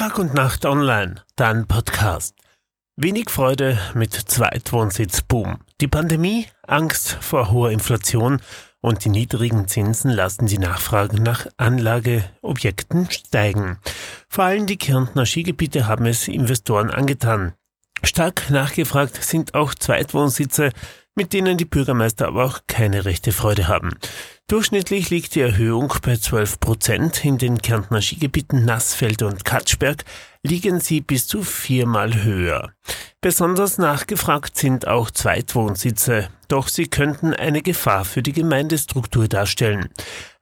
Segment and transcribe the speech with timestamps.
[0.00, 2.34] Tag und Nacht online, dein Podcast.
[2.96, 5.58] Wenig Freude mit Zweitwohnsitzboom.
[5.82, 8.40] Die Pandemie, Angst vor hoher Inflation
[8.80, 13.76] und die niedrigen Zinsen lassen die Nachfrage nach Anlageobjekten steigen.
[14.30, 17.52] Vor allem die Kärntner Skigebiete haben es Investoren angetan.
[18.02, 20.70] Stark nachgefragt sind auch Zweitwohnsitze,
[21.14, 23.90] mit denen die Bürgermeister aber auch keine rechte Freude haben.
[24.50, 27.24] Durchschnittlich liegt die Erhöhung bei 12 Prozent.
[27.24, 30.04] In den Kärntner Skigebieten Nassfeld und Katschberg
[30.42, 32.72] liegen sie bis zu viermal höher.
[33.20, 39.88] Besonders nachgefragt sind auch Zweitwohnsitze, doch sie könnten eine Gefahr für die Gemeindestruktur darstellen.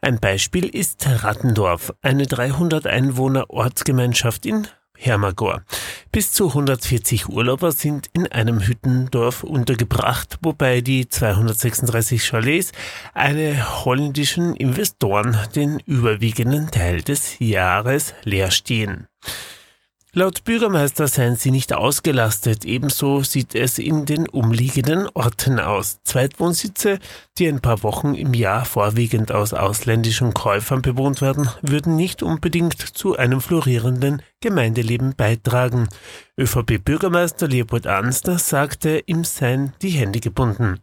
[0.01, 5.63] Ein Beispiel ist Rattendorf, eine 300 Einwohner Ortsgemeinschaft in Hermagor.
[6.11, 12.73] Bis zu 140 Urlauber sind in einem Hüttendorf untergebracht, wobei die 236 Chalets
[13.15, 19.07] eine holländischen Investoren den überwiegenden Teil des Jahres leer stehen.
[20.15, 22.65] Laut Bürgermeister seien sie nicht ausgelastet.
[22.65, 25.99] Ebenso sieht es in den umliegenden Orten aus.
[26.03, 26.99] Zweitwohnsitze,
[27.37, 32.81] die ein paar Wochen im Jahr vorwiegend aus ausländischen Käufern bewohnt werden, würden nicht unbedingt
[32.97, 35.89] zu einem florierenden Gemeindeleben beitragen.
[36.39, 40.81] ÖVP-Bürgermeister Leopold Ansner sagte, ihm seien die Hände gebunden.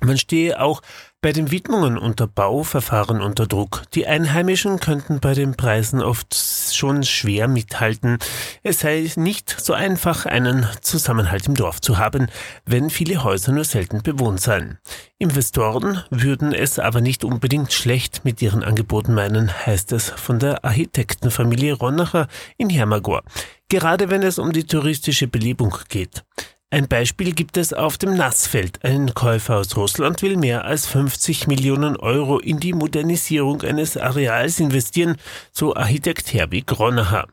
[0.00, 0.82] Man stehe auch
[1.24, 3.84] bei den Widmungen unter Bauverfahren unter Druck.
[3.94, 6.34] Die Einheimischen könnten bei den Preisen oft
[6.70, 8.18] schon schwer mithalten.
[8.62, 12.26] Es sei nicht so einfach, einen Zusammenhalt im Dorf zu haben,
[12.66, 14.76] wenn viele Häuser nur selten bewohnt seien.
[15.16, 20.62] Investoren würden es aber nicht unbedingt schlecht mit ihren Angeboten meinen, heißt es von der
[20.62, 23.22] Architektenfamilie Ronacher in Hermagor.
[23.70, 26.22] Gerade wenn es um die touristische Belebung geht.
[26.70, 28.84] Ein Beispiel gibt es auf dem Nassfeld.
[28.84, 34.58] Ein Käufer aus Russland will mehr als 50 Millionen Euro in die Modernisierung eines Areals
[34.58, 35.16] investieren,
[35.52, 37.28] so Architekt Herbig Gronacher.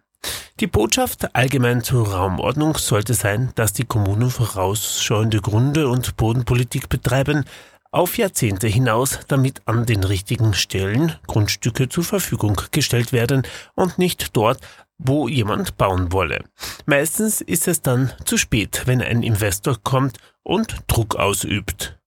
[0.60, 7.46] Die Botschaft allgemein zur Raumordnung sollte sein, dass die Kommunen vorausschauende Gründe und Bodenpolitik betreiben,
[7.94, 13.44] auf Jahrzehnte hinaus, damit an den richtigen Stellen Grundstücke zur Verfügung gestellt werden
[13.76, 14.60] und nicht dort,
[15.04, 16.44] wo jemand bauen wolle.
[16.86, 21.98] Meistens ist es dann zu spät, wenn ein Investor kommt und Druck ausübt.